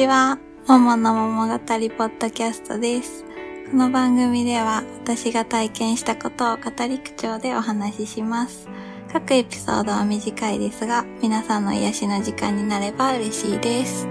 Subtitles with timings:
[0.00, 0.38] ちは。
[0.66, 3.22] ももの桃語りポッドキャストです。
[3.70, 8.66] この番組では私が体験したことを語り口調でお話しします。
[9.12, 14.08] 各エピソードは短いですが、皆さんの癒しの時間になれば嬉しいです。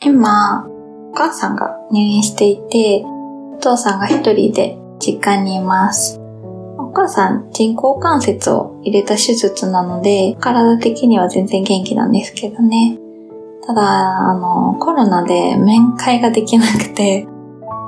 [0.00, 6.19] 今、お母さんが入院していて、お父さんが一人で実家にいます。
[6.90, 12.98] お母さん人工関節を入れた手術なので、体的には全然元気なんですけどね。
[13.64, 13.82] ただ、
[14.28, 17.28] あの、コロナで面会ができなくて、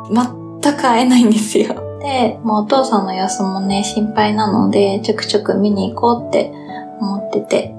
[0.08, 1.74] 全く会えないんですよ。
[1.98, 6.52] で、もうお父さんの様子もね、心配なので、ちょくちょく見に行こうって
[7.00, 7.74] 思ってて。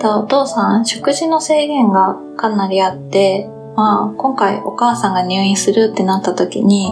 [0.00, 6.90] たお父さん、食事の制限がかなりあって、まあ、今回お母さんが入院するってなった時に、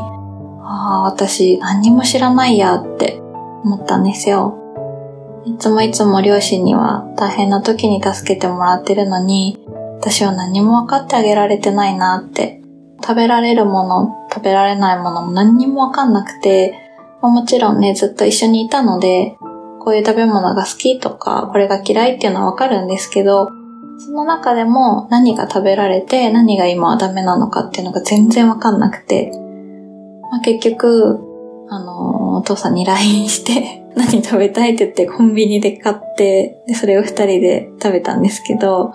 [0.63, 3.20] ああ、私何にも知らないやって
[3.65, 4.57] 思ったんですよ。
[5.45, 9.65] いつもいつも両親には大変な時に助けてもらってるのに、
[9.99, 12.61] 私は何も分かってあげられてないなって。
[13.03, 16.75] 食べられるもの、食べられないものも何にも分かんなくて、
[17.23, 19.37] もちろんね、ずっと一緒にいたので、
[19.81, 23.49] こういう食べ物が好きとか、これが嫌いっていうのはわかるんですけど、
[23.99, 29.31] その中でも何が食べられて何が今はダメなのかっていうのが全然わかんなくて、
[30.31, 31.30] まあ、結局、
[31.73, 38.93] あの、お父さんに LINE して、 何食べたいって言ってコンビニで買って、でそれを二人で食べたんですけど、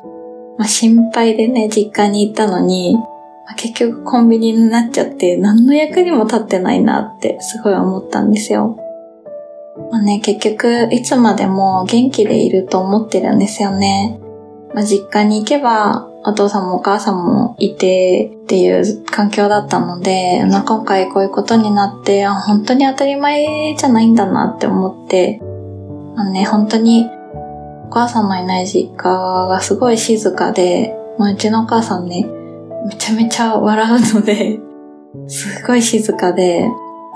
[0.57, 8.77] まあ、心配でね、実家に行ったのに、まあ、結局コンビニになっちゃって何の役にも立ってないなってすごい思ったんですよ。
[9.91, 14.19] まあね、結局、いつまでも元気でいると思ってるんですよね。
[14.73, 25.39] まあ、実家に行けば、お父さんもお母さんもいてっていう環境だったので、まあ、今回こういうことになって、本当に当たり前じゃないんだなって思って、
[26.15, 27.09] まあね、本当に
[27.85, 29.09] お母さんのいない実家
[29.47, 32.25] がすごい静かで、まあ、うちのお母さんね、
[32.87, 34.59] めちゃめちゃ笑うので、
[35.27, 36.69] すごい静かで、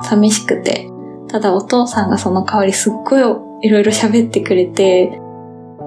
[0.04, 0.88] 寂しくて、
[1.28, 3.22] ただお父さんがその代わりすっごい
[3.68, 5.20] いろいろ喋ってくれて、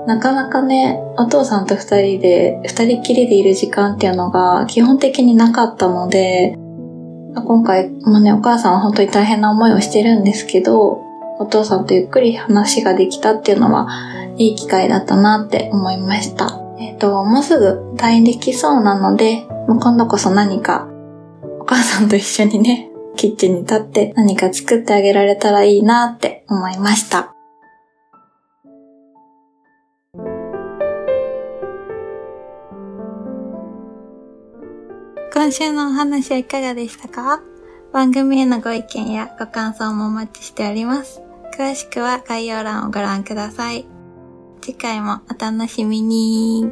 [0.07, 6.57] なかなかね、お父さんと二人で、二人きりでいる時間っていうのが基本的になかったので、
[7.35, 11.01] 今回、まあね、お母さんは本当に大変な思いをしてるんですけど、
[11.39, 13.89] お父さんとゆっくり話ができたっていうのは、
[14.37, 16.59] いい機会だったなって思いました。
[16.79, 20.89] えっ、と、もうすぐ退院できそうなので、もう今度こそ何か、
[21.61, 27.35] お母さんと一緒にね、キッチンに立って何か作ってあげられたらいいなって思いました。
[35.43, 37.43] 今週のお話はいかがでしたか？
[37.93, 41.21] 番組へのご意見やご感想もお待ちしております。
[41.59, 43.85] 詳しくは概要欄をご覧ください。
[44.61, 46.71] 次回もお楽しみに。